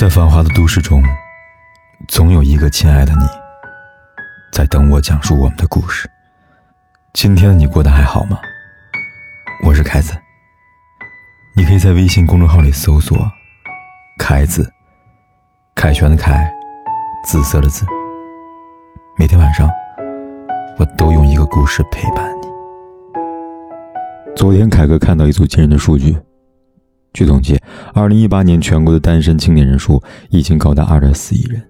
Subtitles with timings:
[0.00, 1.02] 在繁华的都市中，
[2.08, 3.26] 总有一个亲爱的你，
[4.50, 6.10] 在等我讲述我们的故事。
[7.12, 8.38] 今天的你过得还好吗？
[9.62, 10.14] 我是凯子，
[11.54, 13.14] 你可以在微信公众号里搜索
[14.18, 14.72] “凯子”，
[15.76, 16.50] 凯旋的凯，
[17.26, 17.84] 紫色的紫。
[19.18, 19.68] 每天晚上，
[20.78, 22.48] 我都用一个故事陪伴你。
[24.34, 26.16] 昨天，凯哥看到一组惊人的数据。
[27.12, 27.58] 据统计，
[27.92, 31.60] 二零一八年全国的单身青年人数已经高达二点四亿人。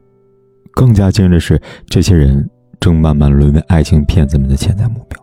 [0.73, 5.19] 更加惊人的是，这些人正慢慢沦为爱情骗子们的潜在目标。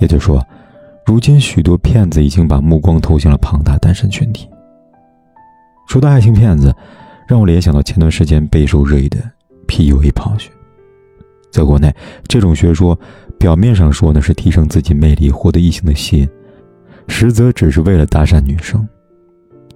[0.00, 0.44] 也就是说，
[1.06, 4.48] 如今许多骗子已经把目光投向了庞大单身群体。
[5.86, 6.74] 说到爱情骗子，
[7.28, 9.18] 让我联想到前段时间备受热议的
[9.68, 10.50] PUA 泡学。
[11.52, 11.94] 在国内，
[12.26, 12.98] 这种学说
[13.38, 16.28] 表面上说呢是提升自己魅力，获得异性的吸引。
[17.08, 18.86] 实则只是为了搭讪女生，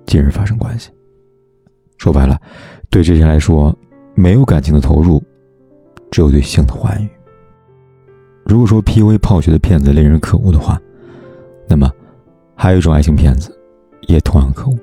[0.07, 0.91] 进而发生关系。
[1.99, 2.41] 说白了，
[2.91, 3.77] 对这些人来说，
[4.15, 5.23] 没有感情的投入，
[6.11, 7.09] 只有对性的欢愉。
[8.45, 10.81] 如果说 P.U.A 泡学的骗子令人可恶的话，
[11.69, 11.91] 那么
[12.55, 13.57] 还有一种爱情骗子，
[14.03, 14.77] 也同样可恶。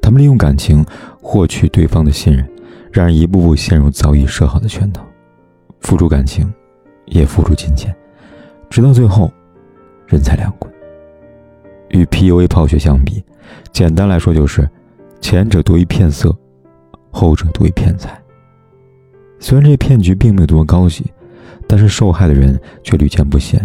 [0.00, 0.84] 他们利用感情
[1.20, 2.48] 获取对方的信任，
[2.92, 5.04] 让人一步步陷入早已设好的圈套，
[5.80, 6.52] 付出感情，
[7.06, 7.92] 也付出金钱，
[8.70, 9.32] 直到最后，
[10.06, 10.65] 人财两空。
[11.90, 13.22] 与 PUA 泡学相比，
[13.72, 14.68] 简单来说就是，
[15.20, 16.36] 前者多于骗色，
[17.10, 18.20] 后者多于骗财。
[19.38, 21.04] 虽然这骗局并没有多么高级，
[21.66, 23.60] 但是受害的人却屡见不鲜。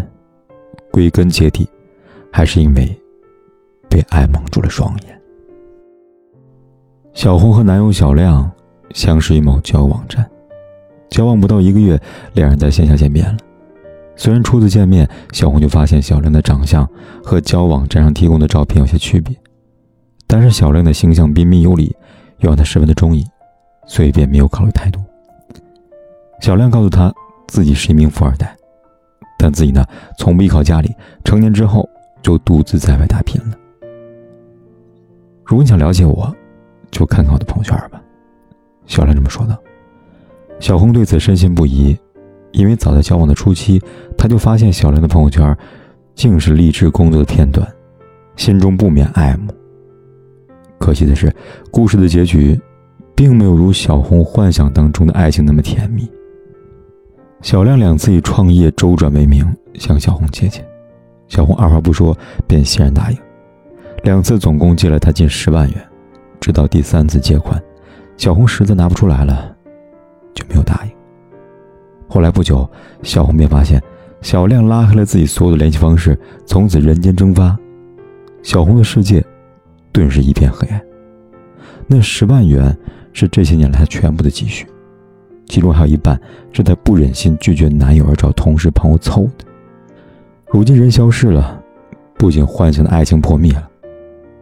[0.91, 1.67] 归根结底，
[2.31, 2.85] 还是因为
[3.89, 5.21] 被爱蒙住了双眼。
[7.13, 8.49] 小红和男友小亮
[8.93, 10.29] 相识于某交友网站，
[11.09, 11.99] 交往不到一个月，
[12.33, 13.37] 两人在线下见面了。
[14.15, 16.87] 虽然初次见面，小红就发现小亮的长相
[17.23, 19.35] 和交往站上提供的照片有些区别，
[20.27, 21.95] 但是小亮的形象彬彬有礼，
[22.39, 23.25] 又让她十分的中意，
[23.87, 25.03] 所以便没有考虑太多。
[26.39, 27.11] 小亮告诉她
[27.47, 28.55] 自己是一名富二代，
[29.39, 29.83] 但自己呢
[30.19, 30.93] 从不依靠家里，
[31.23, 31.89] 成年之后
[32.21, 33.57] 就独自在外打拼了。
[35.43, 36.31] 如果你想了解我，
[36.91, 37.99] 就看看我的朋友圈吧。
[38.85, 39.57] 小亮这么说道。
[40.59, 41.97] 小红对此深信不疑。
[42.53, 43.81] 因为早在交往的初期，
[44.21, 45.57] 他就发现小亮的朋友圈
[46.13, 47.67] 竟是励志工作的片段，
[48.35, 49.51] 心中不免爱慕。
[50.77, 51.33] 可惜的是，
[51.71, 52.55] 故事的结局
[53.15, 56.07] 并没有如小红幻想当中的爱情那么甜蜜。
[57.41, 59.43] 小亮两次以创业周转为名
[59.73, 60.63] 向小红借钱，
[61.27, 62.15] 小红二话不说
[62.45, 63.17] 便欣然答应，
[64.03, 65.83] 两次总共借了他近十万元。
[66.39, 67.59] 直到第三次借款，
[68.17, 69.51] 小红实在拿不出来了，
[70.35, 70.91] 就没有答应。
[72.07, 72.69] 后来不久，
[73.01, 73.81] 小红便发现
[74.21, 77.57] 小亮拉黑了自己所有的联系方式，从此人间蒸发。
[78.43, 79.23] 小红的世界
[79.91, 80.81] 顿时一片黑暗。
[81.87, 82.75] 那十万元
[83.13, 84.65] 是这些年来她全部的积蓄，
[85.47, 86.19] 其中还有一半
[86.53, 89.45] 是她不忍心拒绝男友而找同事朋友凑的。
[90.47, 91.61] 如今人消失了，
[92.17, 93.67] 不仅幻想的爱情破灭了，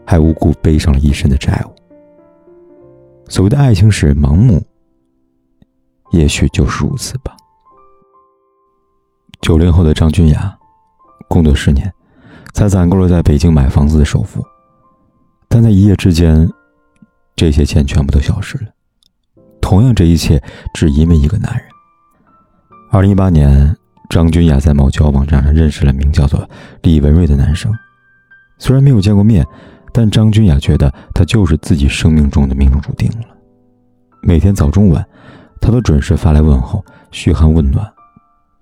[0.06, 1.72] 还无故背上了一身的债务。
[3.28, 4.62] 所谓的爱情使人盲目，
[6.12, 7.36] 也许就是如此吧。
[9.42, 10.56] 九零后的张君雅，
[11.28, 11.92] 工作十年，
[12.54, 14.44] 才攒够了在北京买房子的首付，
[15.48, 16.48] 但在一夜之间，
[17.36, 18.66] 这些钱全部都消失了。
[19.62, 20.42] 同样，这一切
[20.74, 21.64] 只因为一个男人。
[22.92, 23.76] 二零一八年，
[24.10, 26.48] 张君雅在某交友网站上认识了名叫做
[26.82, 27.74] 李文瑞的男生，
[28.58, 29.46] 虽然没有见过面，
[29.94, 33.28] 但张君雅觉得他就是自己生命中的命中注定了。
[34.22, 35.04] 每天早中晚，
[35.62, 37.90] 他都准时发来问候，嘘寒问暖，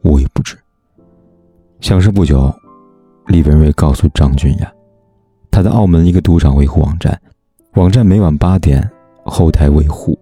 [0.04, 0.58] 无微不至。
[1.80, 2.52] 相识不久，
[3.28, 4.74] 李文瑞告诉张君雅，
[5.52, 7.18] 他在澳门一个赌场维护网站，
[7.76, 8.90] 网站每晚八点
[9.24, 10.18] 后台维护，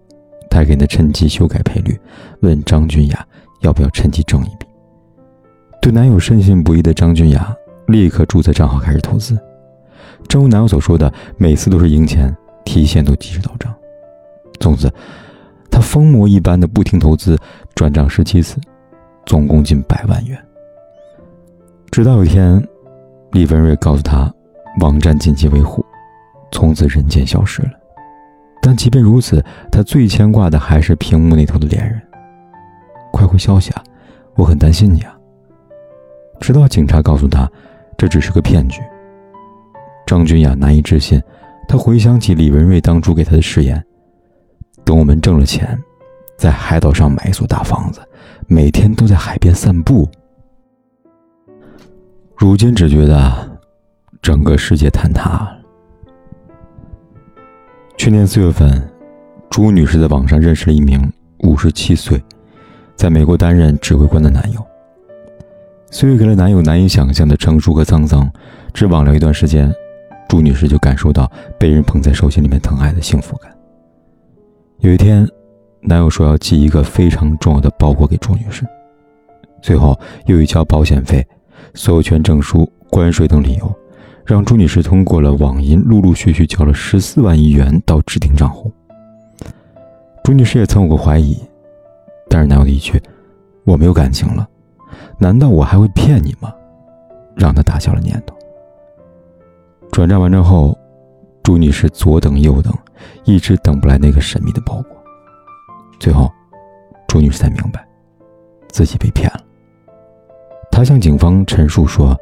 [0.50, 1.98] 他给他趁机修改赔率，
[2.40, 3.26] 问张君雅
[3.62, 4.66] 要不要趁机挣一笔。
[5.80, 7.54] 对男友深信不疑的张君雅
[7.86, 9.36] 立刻注册账号开始投资，
[10.28, 12.34] 正如男友所说的，每次都是赢钱，
[12.66, 13.74] 提现都及时到账。
[14.60, 14.92] 从此，
[15.70, 17.36] 他疯魔一般的不停投资，
[17.74, 18.58] 转账十七次，
[19.24, 20.38] 总共近百万元。
[21.96, 22.62] 直到有一天，
[23.32, 24.30] 李文瑞告诉他，
[24.80, 25.82] 网站紧急维护，
[26.52, 27.70] 从此人间消失了。
[28.60, 31.98] 但即便如此，他最牵挂的还是屏幕那头的恋人。
[33.10, 33.82] 快回消息啊！
[34.34, 35.16] 我很担心你啊。
[36.38, 37.50] 直到警察告诉他，
[37.96, 38.82] 这只是个骗局。
[40.06, 41.18] 张君雅难以置信，
[41.66, 43.82] 他回想起李文瑞当初给他的誓言：
[44.84, 45.74] 等我们挣了钱，
[46.36, 48.02] 在海岛上买一所大房子，
[48.48, 50.06] 每天都在海边散步。
[52.38, 53.58] 如今只觉得
[54.20, 55.56] 整个世界坍塌了。
[57.96, 58.86] 去年四月份，
[59.48, 62.22] 朱女士在网上认识了一名五十七岁，
[62.94, 64.60] 在美国担任指挥官的男友。
[65.90, 68.30] 岁月给了男友难以想象的成熟和沧桑，
[68.74, 69.72] 只网聊一段时间，
[70.28, 73.50] 朱女士就感受到被人捧在手心里面疼爱的幸福感。
[74.80, 75.26] 有一天，
[75.80, 78.62] 男友说要寄一个非常重要的包裹给朱女士，
[79.62, 81.26] 最后又一交保险费、
[81.74, 83.74] 所有权证书、关税等理由，
[84.24, 88.72] 让朱女士通过了网银陆陆续续交了十四万亿元到指定账户。
[90.24, 91.36] 朱女士也曾有过怀疑，
[92.28, 93.00] 但是男友的一句
[93.64, 94.48] “我没有感情了”，
[95.18, 96.52] 难道我还会骗你吗？
[97.36, 98.34] 让她打消了念头。
[99.92, 100.76] 转账完成后，
[101.42, 102.72] 朱女士左等右等，
[103.24, 104.96] 一直等不来那个神秘的包裹。
[106.00, 106.30] 最后，
[107.06, 107.86] 朱女士才明白，
[108.68, 109.40] 自己被骗了。
[110.76, 112.14] 他向警方陈述说：“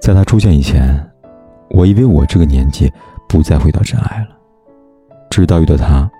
[0.00, 0.98] 在他出现以前，
[1.68, 2.90] 我以为我这个年纪
[3.28, 4.28] 不再会遇到真爱了，
[5.28, 6.10] 直到遇到他。”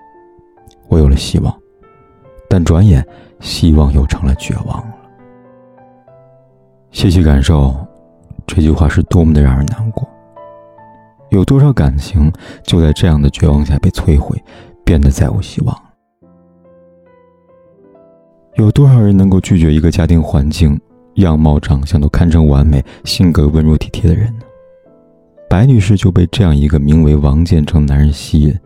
[0.87, 1.51] 我有了希望，
[2.47, 3.03] 但转眼
[3.39, 4.95] 希望又成了绝望了。
[6.91, 7.75] 细细感受，
[8.45, 10.07] 这句话是多么的让人难过。
[11.29, 12.31] 有多少感情
[12.63, 14.39] 就在这样的绝望下被摧毁，
[14.83, 15.75] 变得再无希望？
[18.55, 20.79] 有多少人能够拒绝一个家庭环境、
[21.15, 24.45] 样貌、长相都堪称完美、性格温柔体贴的人呢？
[25.49, 28.57] 白女士就被这样一个名为王建成的男人吸引，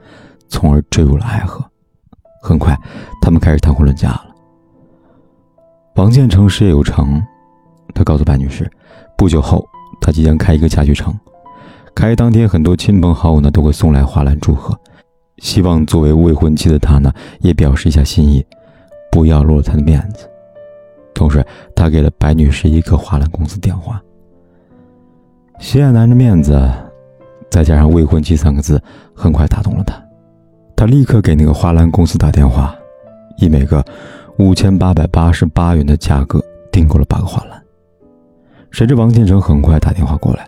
[0.47, 1.65] 从而坠入了爱河。
[2.41, 2.77] 很快，
[3.19, 4.25] 他们开始谈婚论嫁了。
[5.95, 7.19] 王建成事业有成，
[7.95, 8.69] 他告诉白女士，
[9.17, 9.67] 不久后
[9.99, 11.11] 他即将开一个家具城。
[11.95, 14.79] 开业当天，很多亲朋好友呢都会送来花篮祝贺，
[15.39, 18.45] 希望作为未婚妻的他呢也表示一下心意，
[19.11, 20.29] 不要落了他的面子。
[21.13, 21.45] 同时，
[21.75, 24.01] 他给了白女士一个花篮公司电话。
[25.59, 26.57] 心爱男人的面子，
[27.51, 28.81] 再加上未婚妻三个字，
[29.13, 30.01] 很快打动了他。
[30.75, 32.73] 他立刻给那个花篮公司打电话，
[33.37, 33.83] 以每个
[34.37, 36.41] 五千八百八十八元的价格
[36.71, 37.61] 订购了八个花篮。
[38.71, 40.47] 谁知王建成很快打电话过来，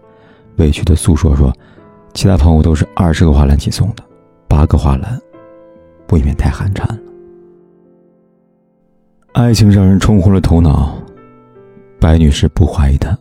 [0.56, 1.54] 委屈的诉说说，
[2.14, 4.04] 其他朋友都是二十个花篮起送的，
[4.48, 5.20] 八个花篮
[6.12, 6.98] 未免太寒碜了。
[9.34, 10.94] 爱情让人冲昏了头脑，
[12.00, 13.18] 白女士不怀疑他，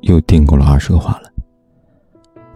[0.00, 1.32] 又订购了二十个花篮。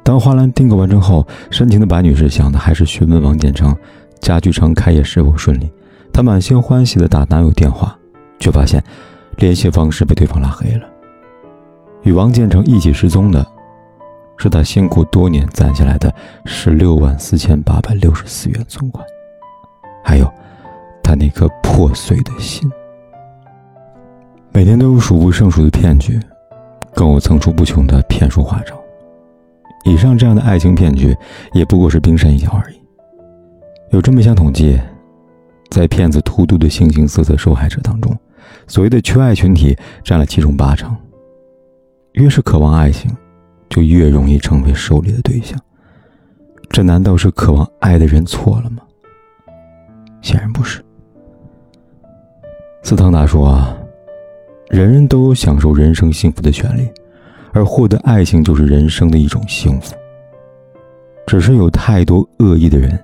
[0.03, 3.75] 当花篮订购完成后，深情的白女士想的还是询问王建成，
[4.21, 5.71] 家具城开业是否顺利。
[6.13, 7.97] 她满心欢喜的打男友电话，
[8.41, 8.83] 却发现
[9.37, 10.85] 联系方式被对方拉黑了。
[12.03, 13.47] 与王建成一起失踪的，
[14.37, 16.13] 是他辛苦多年攒下来的
[16.45, 19.07] 十六万四千八百六十四元存款，
[20.03, 20.29] 还有
[21.05, 22.69] 他那颗破碎的心。
[24.61, 26.21] 每天都有数不胜数的骗局，
[26.95, 28.79] 更有层出不穷的骗术花招。
[29.87, 31.17] 以上这样的爱情骗局，
[31.55, 32.77] 也不过是冰山一角而已。
[33.89, 34.79] 有这么一项统计，
[35.71, 38.15] 在骗子荼毒的形形色色受害者当中，
[38.67, 39.75] 所谓的缺爱群体
[40.05, 40.95] 占了其中八成。
[42.13, 43.11] 越是渴望爱情，
[43.71, 45.59] 就越容易成为狩猎的对象。
[46.69, 48.83] 这难道是渴望爱的人错了吗？
[50.21, 50.85] 显然不是。
[52.83, 53.75] 斯汤达说：“啊，
[54.71, 56.89] 人人都有享受人生幸福的权利。”
[57.53, 59.93] 而获得爱情就是人生的一种幸福。
[61.27, 62.97] 只是有太多恶意的人，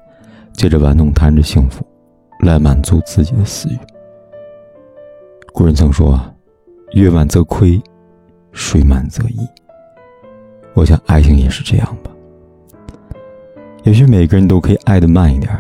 [0.52, 1.84] 借着玩弄他人的幸福，
[2.44, 3.78] 来满足自己的私欲。
[5.52, 6.16] 古人曾说
[6.94, 7.82] ：“月满则亏，
[8.52, 9.38] 水满则溢。”
[10.74, 12.10] 我想爱情也是这样吧。
[13.82, 15.52] 也许每个人都可以爱的慢一点，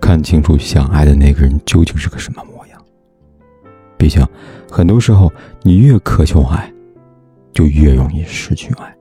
[0.00, 2.44] 看清楚想爱的那个人究竟是个什么。
[4.02, 4.20] 毕竟，
[4.68, 5.32] 很多时候
[5.62, 6.68] 你越渴求爱。
[7.52, 8.96] 就越容易失去爱，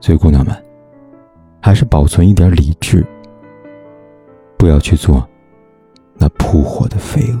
[0.00, 0.52] 所以姑娘们，
[1.62, 3.06] 还是保存一点理智，
[4.58, 5.24] 不要去做
[6.16, 7.40] 那扑火的飞蛾。